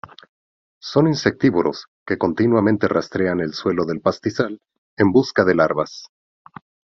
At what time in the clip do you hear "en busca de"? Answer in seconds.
4.97-5.53